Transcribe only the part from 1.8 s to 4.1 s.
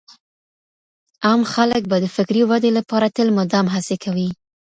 به د فکري ودې لپاره تل مدام هڅې